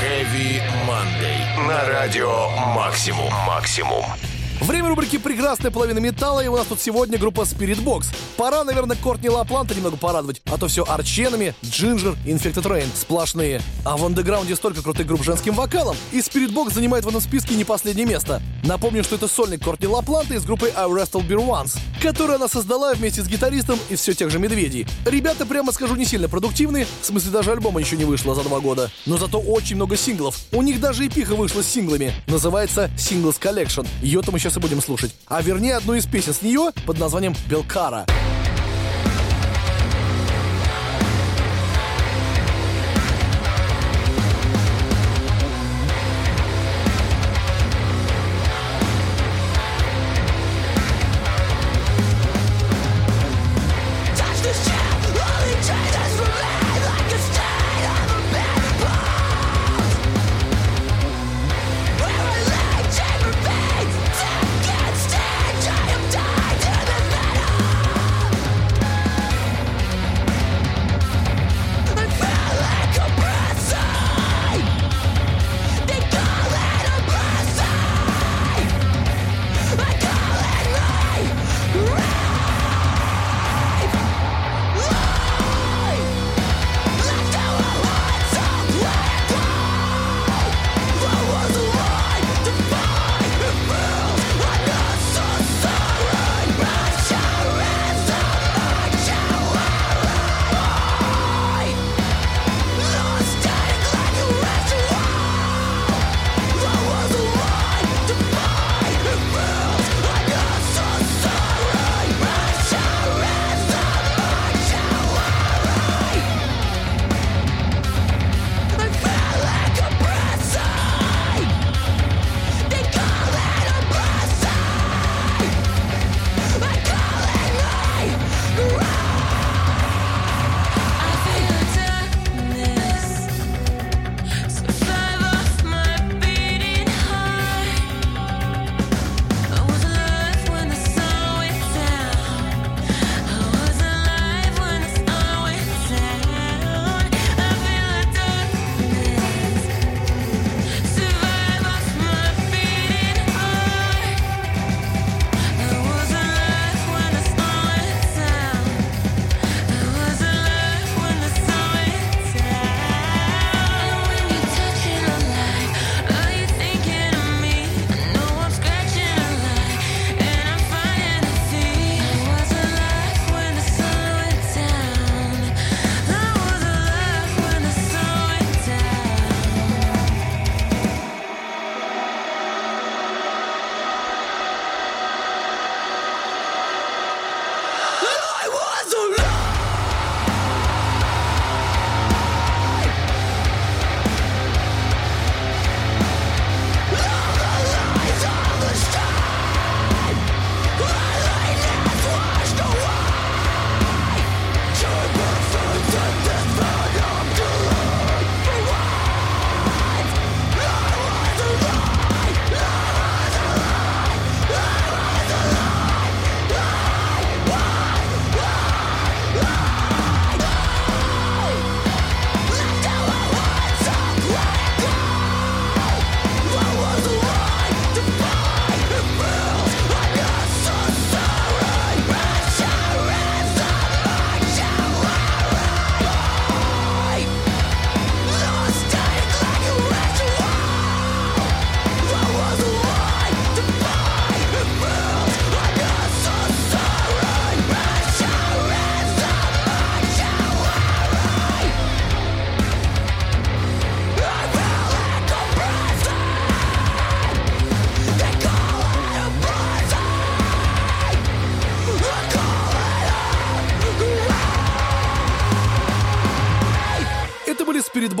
Heavy 0.00 0.62
Monday. 0.86 1.66
На 1.66 1.88
радио 1.88 2.50
Максимум. 2.74 3.32
Максимум. 3.46 4.04
Время 4.60 4.88
рубрики 4.88 5.18
«Прекрасная 5.18 5.70
половина 5.70 5.98
металла», 5.98 6.40
и 6.40 6.48
у 6.48 6.56
нас 6.56 6.66
тут 6.66 6.80
сегодня 6.80 7.16
группа 7.16 7.42
Spirit 7.42 7.82
Box. 7.82 8.06
Пора, 8.36 8.64
наверное, 8.64 8.96
Кортни 8.96 9.28
Лапланта 9.28 9.74
немного 9.74 9.96
порадовать, 9.96 10.42
а 10.46 10.58
то 10.58 10.66
все 10.66 10.84
арченами, 10.84 11.54
Джинджер, 11.64 12.16
Infected 12.26 12.64
Rain 12.64 12.86
сплошные. 12.94 13.62
А 13.84 13.96
в 13.96 14.04
андеграунде 14.04 14.56
столько 14.56 14.82
крутых 14.82 15.06
групп 15.06 15.22
женским 15.22 15.54
вокалом, 15.54 15.96
и 16.12 16.18
Spirit 16.18 16.52
Box 16.52 16.74
занимает 16.74 17.04
в 17.04 17.08
этом 17.08 17.20
списке 17.20 17.54
не 17.54 17.64
последнее 17.64 18.04
место. 18.04 18.42
Напомню, 18.64 19.04
что 19.04 19.14
это 19.14 19.28
сольник 19.28 19.62
Кортни 19.62 19.86
Лапланта 19.86 20.34
из 20.34 20.44
группы 20.44 20.72
I 20.76 20.86
Wrestle 20.86 21.26
Beer 21.26 21.46
Once, 21.46 21.78
которую 22.02 22.36
она 22.36 22.48
создала 22.48 22.94
вместе 22.94 23.22
с 23.22 23.28
гитаристом 23.28 23.78
из 23.88 24.00
все 24.00 24.12
тех 24.12 24.28
же 24.28 24.40
«Медведей». 24.40 24.88
Ребята, 25.06 25.46
прямо 25.46 25.70
скажу, 25.70 25.94
не 25.94 26.04
сильно 26.04 26.28
продуктивные, 26.28 26.86
в 27.00 27.06
смысле 27.06 27.30
даже 27.30 27.52
альбома 27.52 27.80
еще 27.80 27.96
не 27.96 28.04
вышло 28.04 28.34
за 28.34 28.42
два 28.42 28.58
года, 28.58 28.90
но 29.06 29.18
зато 29.18 29.38
очень 29.38 29.76
много 29.76 29.96
синглов. 29.96 30.36
У 30.50 30.62
них 30.62 30.80
даже 30.80 31.06
эпиха 31.06 31.36
вышла 31.36 31.62
с 31.62 31.68
синглами. 31.68 32.12
Называется 32.26 32.90
Singles 32.96 33.40
Collection. 33.40 33.86
Ее-то 34.02 34.32
мы 34.32 34.40
сейчас 34.48 34.56
и 34.56 34.60
будем 34.60 34.80
слушать. 34.80 35.14
А 35.26 35.42
вернее, 35.42 35.76
одну 35.76 35.94
из 35.94 36.06
песен 36.06 36.32
с 36.32 36.42
нее 36.42 36.70
под 36.86 36.98
названием 36.98 37.34
«Белкара». 37.48 38.06
Touch 38.06 38.67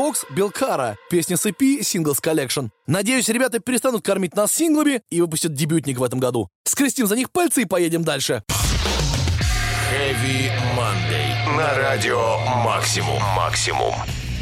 Box 0.08 0.24
Белкара, 0.30 0.96
песня 1.10 1.36
с 1.36 1.44
EP 1.44 1.80
Singles 1.80 2.22
Collection. 2.22 2.70
Надеюсь, 2.86 3.28
ребята 3.28 3.58
перестанут 3.58 4.04
кормить 4.04 4.34
нас 4.34 4.52
синглами 4.52 5.02
и 5.10 5.20
выпустят 5.20 5.52
дебютник 5.52 5.98
в 5.98 6.02
этом 6.02 6.18
году. 6.18 6.48
Скрестим 6.64 7.06
за 7.06 7.14
них 7.14 7.30
пальцы 7.30 7.62
и 7.62 7.64
поедем 7.66 8.04
дальше. 8.04 8.42
Heavy 9.92 10.50
Monday. 10.76 11.56
На 11.56 11.74
радио 11.74 12.38
Максимум. 12.64 13.22
Максимум. 13.36 13.94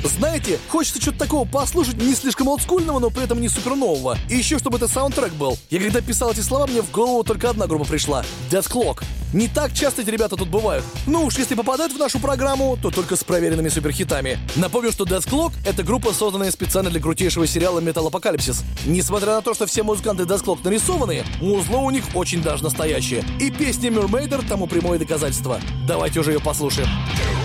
Знаете, 0.05 0.59
хочется 0.69 1.01
что-то 1.01 1.19
такого 1.19 1.47
послушать, 1.47 1.97
не 1.97 2.15
слишком 2.15 2.49
олдскульного, 2.49 2.99
но 2.99 3.11
при 3.11 3.25
этом 3.25 3.41
не 3.41 3.49
супер 3.49 3.75
нового. 3.75 4.17
И 4.29 4.37
еще, 4.37 4.59
чтобы 4.59 4.79
это 4.79 4.89
саундтрек 4.89 5.33
был. 5.33 5.59
Я 5.71 5.81
когда 5.81 6.01
писал 6.01 6.33
эти 6.33 6.41
слова, 6.41 6.67
мне 6.67 6.83
в 6.83 6.91
голову 6.91 7.25
только 7.25 7.51
одна 7.51 7.67
группа 7.67 7.85
пришла. 7.85 8.25
Death 8.51 8.71
Clock. 8.71 9.03
Не 9.33 9.49
так 9.49 9.75
часто 9.75 10.03
эти 10.03 10.11
ребята 10.11 10.37
тут 10.37 10.49
бывают. 10.49 10.85
Ну 11.07 11.25
уж 11.25 11.37
если 11.37 11.55
попадают 11.55 11.93
в 11.93 11.99
нашу 11.99 12.19
программу, 12.21 12.79
то 12.81 12.91
только 12.91 13.17
с 13.17 13.25
проверенными 13.25 13.69
суперхитами. 13.69 14.39
Напомню, 14.55 14.93
что 14.93 15.05
Death 15.05 15.29
Clock— 15.29 15.53
это 15.67 15.83
группа, 15.83 16.13
созданная 16.13 16.51
специально 16.51 16.91
для 16.91 17.01
крутейшего 17.01 17.47
сериала 17.47 17.81
Metal 17.81 18.11
Apocalypse. 18.11 18.65
Несмотря 18.87 19.35
на 19.35 19.43
то, 19.43 19.53
что 19.53 19.67
все 19.67 19.83
музыканты 19.83 20.23
Death 20.23 20.45
Clock 20.45 20.61
нарисованные, 20.65 21.25
музло 21.41 21.79
у 21.79 21.91
них 21.91 22.05
очень 22.15 22.43
даже 22.43 22.63
настоящее. 22.63 23.25
И 23.41 23.51
песня 23.51 23.91
Mermaider 23.91 24.47
тому 24.49 24.67
прямое 24.67 24.99
доказательство. 24.99 25.61
Давайте 25.87 26.21
уже 26.21 26.33
ее 26.33 26.41
послушаем. 26.41 26.89
Это 27.13 27.36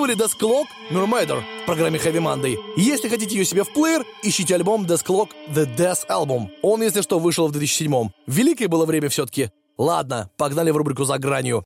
были 0.00 0.16
Dethklok, 0.16 0.66
Mermaider 0.90 1.42
в 1.62 1.66
программе 1.66 1.98
Heavy 1.98 2.20
Monday. 2.20 2.56
Если 2.76 3.08
хотите 3.08 3.36
ее 3.36 3.44
себе 3.44 3.64
в 3.64 3.72
плеер, 3.72 4.04
ищите 4.22 4.54
альбом 4.54 4.84
Dethklok 4.84 5.30
The 5.54 5.68
Dethalbum. 5.76 6.48
Он, 6.62 6.82
если 6.82 7.02
что, 7.02 7.18
вышел 7.18 7.48
в 7.48 7.52
2007 7.52 8.10
Великое 8.26 8.68
было 8.68 8.86
время 8.86 9.08
все-таки. 9.08 9.50
Ладно, 9.76 10.30
погнали 10.36 10.70
в 10.70 10.76
рубрику 10.76 11.04
«За 11.04 11.18
гранью». 11.18 11.64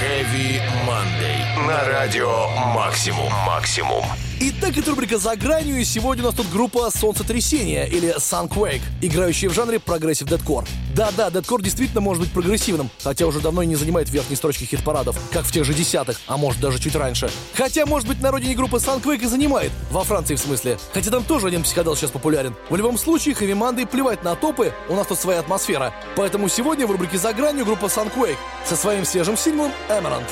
Heavy 0.00 0.60
Monday. 0.86 1.17
На 1.66 1.84
радио 1.84 2.48
Максимум. 2.72 3.32
Максимум. 3.44 4.04
Итак, 4.40 4.78
это 4.78 4.90
рубрика 4.90 5.18
«За 5.18 5.34
гранью», 5.34 5.80
и 5.80 5.84
сегодня 5.84 6.22
у 6.22 6.26
нас 6.26 6.36
тут 6.36 6.48
группа 6.48 6.88
«Солнцетрясение» 6.90 7.88
или 7.88 8.14
«Sunquake», 8.16 8.82
играющая 9.02 9.48
в 9.48 9.54
жанре 9.54 9.80
progressive 9.80 10.28
deathcore. 10.28 10.64
Да-да, 10.94 11.30
deathcore 11.30 11.60
действительно 11.60 12.00
может 12.00 12.22
быть 12.22 12.32
прогрессивным, 12.32 12.90
хотя 13.02 13.26
уже 13.26 13.40
давно 13.40 13.62
и 13.62 13.66
не 13.66 13.74
занимает 13.74 14.08
верхней 14.10 14.36
строчки 14.36 14.64
хит-парадов, 14.64 15.18
как 15.32 15.44
в 15.44 15.50
тех 15.50 15.64
же 15.64 15.74
десятых, 15.74 16.20
а 16.28 16.36
может 16.36 16.60
даже 16.60 16.78
чуть 16.78 16.94
раньше. 16.94 17.28
Хотя, 17.54 17.86
может 17.86 18.06
быть, 18.06 18.20
на 18.20 18.30
родине 18.30 18.54
группы 18.54 18.76
Sunquake 18.76 19.24
и 19.24 19.26
занимает, 19.26 19.72
во 19.90 20.04
Франции 20.04 20.36
в 20.36 20.40
смысле. 20.40 20.78
Хотя 20.94 21.10
там 21.10 21.24
тоже 21.24 21.48
один 21.48 21.64
психодел 21.64 21.96
сейчас 21.96 22.12
популярен. 22.12 22.54
В 22.70 22.76
любом 22.76 22.96
случае, 22.98 23.34
хэви 23.34 23.54
манды 23.54 23.84
плевать 23.86 24.22
на 24.22 24.36
топы, 24.36 24.72
у 24.88 24.94
нас 24.94 25.08
тут 25.08 25.18
своя 25.18 25.40
атмосфера. 25.40 25.92
Поэтому 26.14 26.48
сегодня 26.48 26.86
в 26.86 26.92
рубрике 26.92 27.18
«За 27.18 27.32
гранью» 27.32 27.64
группа 27.64 27.86
Sunquake 27.86 28.36
со 28.64 28.76
своим 28.76 29.04
свежим 29.04 29.36
синглом 29.36 29.72
«Эмерант». 29.88 30.28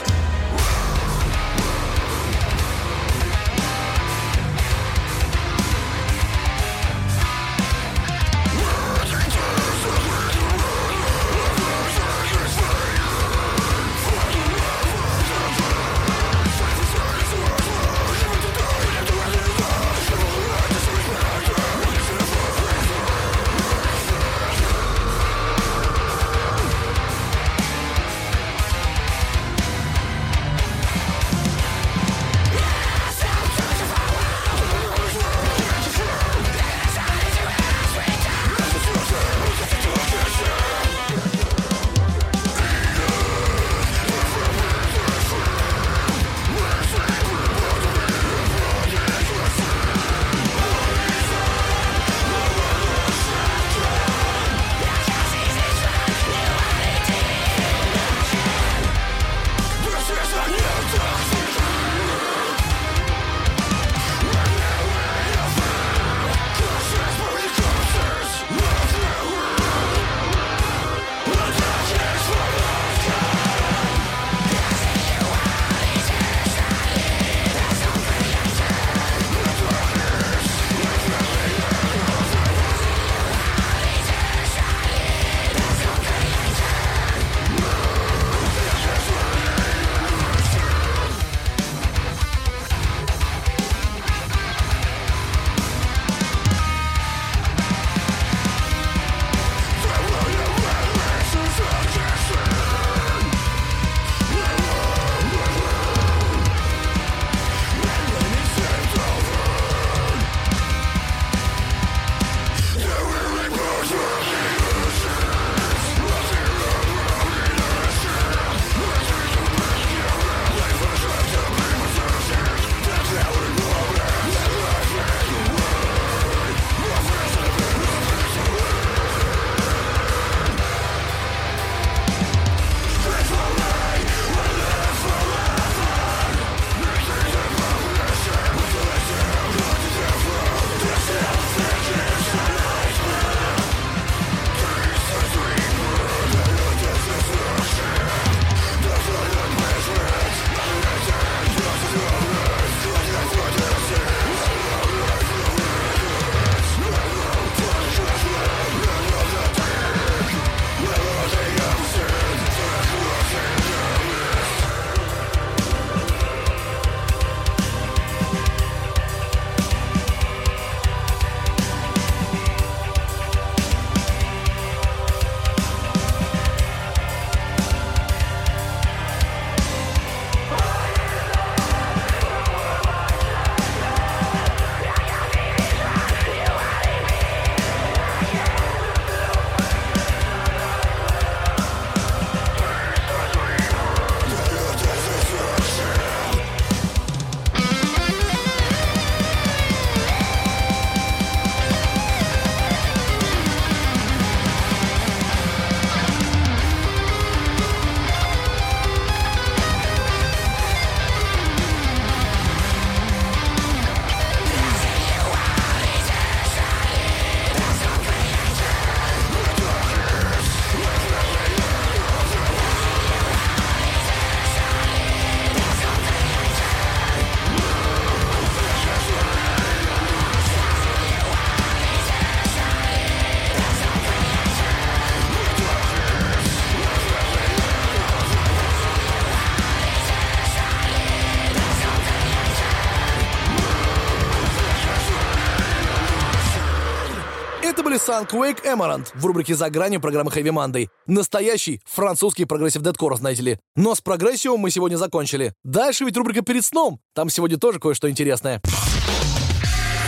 Sunquake 248.07 248.63
Emerald 248.65 249.09
в 249.15 249.27
рубрике 249.27 249.57
«За 249.57 249.69
гранью» 249.69 250.01
программы 250.01 250.31
Heavy 250.31 250.53
Monday. 250.53 250.89
Настоящий 251.07 251.81
французский 251.85 252.45
progressive 252.45 252.83
deathcore, 252.83 253.17
знаете 253.17 253.43
ли. 253.43 253.59
Но 253.75 253.97
с 253.97 254.01
прогрессивом 254.01 254.61
мы 254.61 254.71
сегодня 254.71 254.97
закончили. 254.97 255.55
Дальше 255.65 256.05
ведь 256.05 256.17
рубрика 256.17 256.43
«Перед 256.43 256.65
сном». 256.65 257.01
Там 257.15 257.31
сегодня 257.31 257.59
тоже 257.59 257.81
кое-что 257.81 258.09
интересное. 258.09 258.61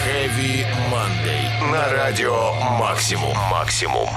Heavy 0.07 0.65
Monday. 0.93 1.73
На 1.73 1.93
радио 1.93 2.53
Максимум. 2.79 3.37
Максимум. 3.51 4.09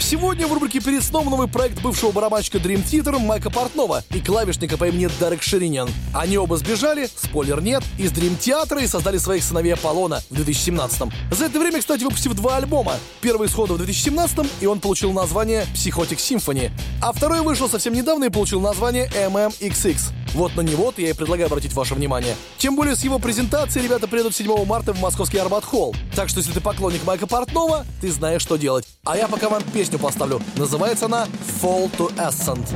Сегодня 0.00 0.46
в 0.46 0.52
рубрике 0.52 0.80
«Перед 0.80 1.02
сном» 1.02 1.30
новый 1.30 1.48
проект 1.48 1.80
бывшего 1.80 2.12
барабанщика 2.12 2.58
Dream 2.58 2.84
Theater 2.84 3.18
Майка 3.18 3.50
Портноя 3.50 4.02
и 4.10 4.20
клавишника 4.20 4.76
по 4.76 4.88
имени 4.88 5.08
Дерек 5.18 5.42
Шериниан. 5.42 5.88
Они 6.12 6.36
оба 6.36 6.56
сбежали, 6.56 7.08
спойлер 7.16 7.60
нет, 7.60 7.82
из 7.98 8.12
Dream 8.12 8.38
Theater 8.38 8.82
и 8.82 8.86
создали 8.86 9.18
своих 9.18 9.42
сыновей 9.42 9.74
Аполлона 9.74 10.20
в 10.30 10.34
2017 10.34 11.02
За 11.30 11.46
это 11.46 11.58
время, 11.58 11.80
кстати, 11.80 12.02
выпустив 12.04 12.34
два 12.34 12.56
альбома. 12.56 12.94
Первый 13.20 13.48
сходу 13.48 13.74
в 13.74 13.78
2017 13.78 14.46
и 14.60 14.66
он 14.66 14.80
получил 14.80 15.12
название 15.12 15.66
Psychotic 15.74 16.18
Symphony, 16.18 16.70
а 17.00 17.12
второй 17.12 17.40
вышел 17.40 17.68
совсем 17.68 17.94
недавно 17.94 18.24
и 18.24 18.30
получил 18.30 18.60
название 18.60 19.08
MMXX. 19.08 20.23
Вот 20.34 20.56
на 20.56 20.62
него-то 20.62 21.00
я 21.00 21.10
и 21.10 21.12
предлагаю 21.12 21.46
обратить 21.46 21.72
ваше 21.72 21.94
внимание. 21.94 22.34
Тем 22.58 22.76
более 22.76 22.96
с 22.96 23.04
его 23.04 23.18
презентацией 23.18 23.84
ребята 23.84 24.08
приедут 24.08 24.34
7 24.34 24.64
марта 24.66 24.92
в 24.92 25.00
московский 25.00 25.38
Арбат 25.38 25.64
Холл. 25.64 25.94
Так 26.14 26.28
что 26.28 26.40
если 26.40 26.52
ты 26.52 26.60
поклонник 26.60 27.04
Майка 27.04 27.26
Портнова, 27.26 27.86
ты 28.00 28.10
знаешь, 28.10 28.42
что 28.42 28.56
делать. 28.56 28.86
А 29.04 29.16
я 29.16 29.28
пока 29.28 29.48
вам 29.48 29.62
песню 29.62 29.98
поставлю. 29.98 30.42
Называется 30.56 31.06
она 31.06 31.26
Fall 31.62 31.90
to 31.96 32.12
Ascent. 32.16 32.68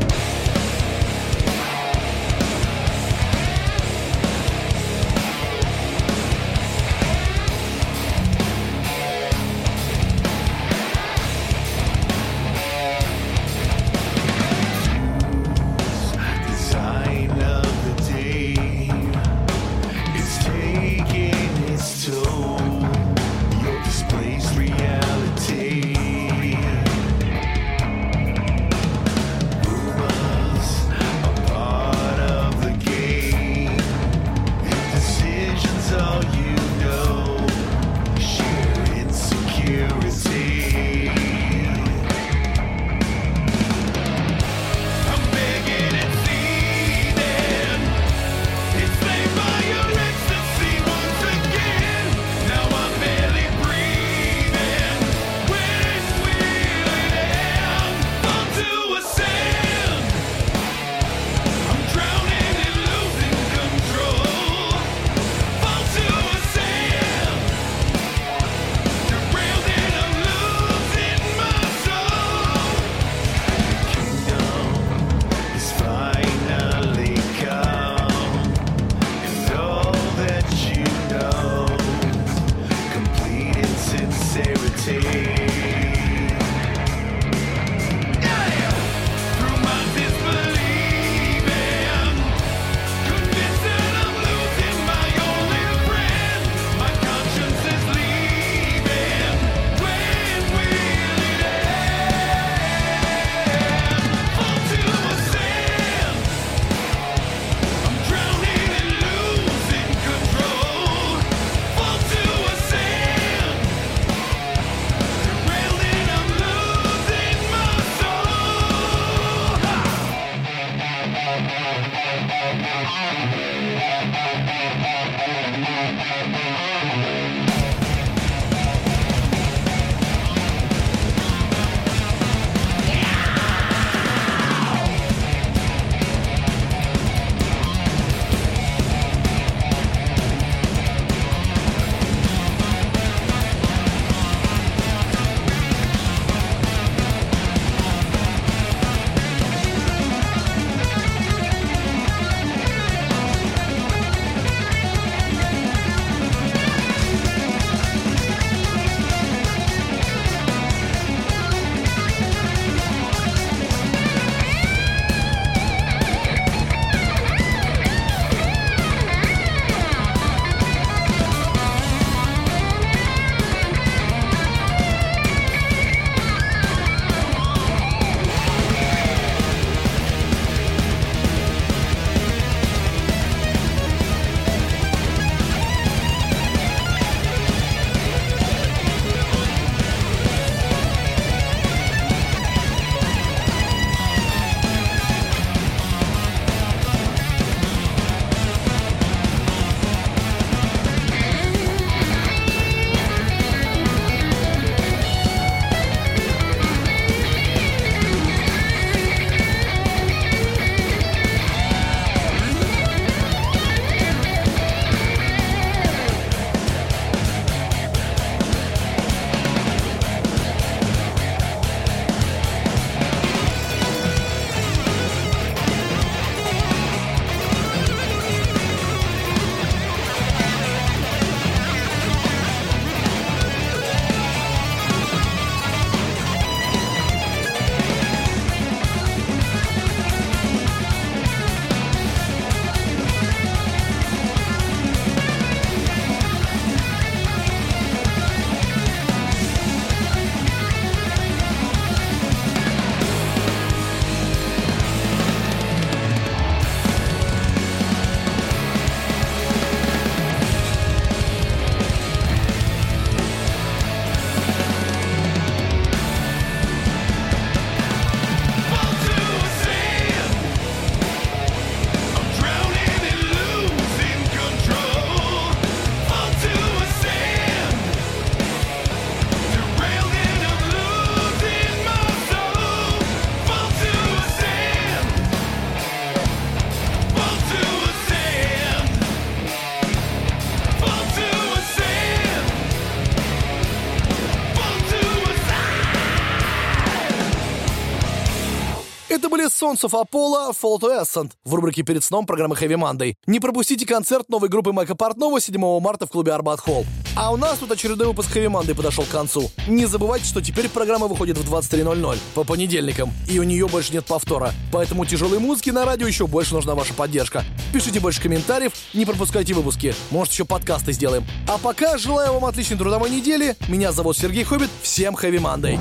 Sons 299.59 299.83
of 299.83 299.91
Apollo, 299.91 300.53
Fall 300.53 300.79
to 300.79 301.03
Ascent 301.03 301.33
в 301.45 301.53
рубрике 301.53 301.83
«Перед 301.83 302.05
сном» 302.05 302.27
программы 302.27 302.55
Heavy 302.55 302.77
Monday. 302.77 303.15
Не 303.27 303.41
пропустите 303.41 303.87
концерт 303.87 304.29
новой 304.29 304.49
группы 304.49 304.73
Майка 304.73 304.95
Портнова 304.95 305.41
7 305.41 305.81
марта 305.81 306.07
в 306.07 306.11
клубе 306.11 306.33
Арбат 306.33 306.61
Холл. 306.61 306.87
А 307.17 307.33
у 307.33 307.37
нас 307.37 307.59
тут 307.59 307.73
очередной 307.73 308.07
выпуск 308.07 308.37
Heavy 308.37 308.47
Monday 308.47 308.73
подошел 308.73 309.03
к 309.03 309.09
концу. 309.09 309.51
Не 309.67 309.87
забывайте, 309.87 310.27
что 310.27 310.41
теперь 310.41 310.69
программа 310.69 311.09
выходит 311.09 311.39
в 311.39 311.53
23.00 311.53 312.19
по 312.35 312.45
понедельникам, 312.45 313.13
и 313.29 313.41
у 313.41 313.43
нее 313.43 313.67
больше 313.67 313.93
нет 313.93 314.05
повтора. 314.05 314.53
Поэтому 314.71 315.05
тяжелой 315.05 315.41
музыки 315.41 315.71
на 315.71 315.85
радио 315.85 316.07
еще 316.07 316.29
больше 316.29 316.55
нужна 316.55 316.77
ваша 316.77 316.95
поддержка. 316.95 317.45
Пишите 317.73 317.99
больше 317.99 318.23
комментариев, 318.23 318.73
не 318.95 319.07
пропускайте 319.07 319.55
выпуски. 319.55 319.93
Может, 320.13 320.35
еще 320.35 320.45
подкасты 320.45 320.93
сделаем. 320.93 321.27
А 321.49 321.59
пока 321.59 321.99
желаю 321.99 322.35
вам 322.35 322.45
отличной 322.45 322.79
трудовой 322.79 323.11
недели. 323.11 323.57
Меня 323.67 323.91
зовут 323.91 324.17
Сергей 324.17 324.45
Хоббит. 324.45 324.71
Всем 324.83 325.17
Heavy 325.17 325.41
Monday. 325.41 325.81